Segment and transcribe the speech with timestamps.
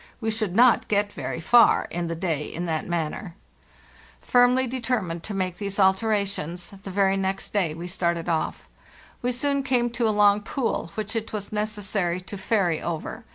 [0.19, 3.35] We should not get very far in the day in that manner.
[4.25, 8.27] 286 FARTHEST NORTH "Firmly determined to make these alterations, the very next day we started
[8.27, 8.67] off.
[9.21, 13.25] We soon came to a long pool, which it was necessary to ferry over.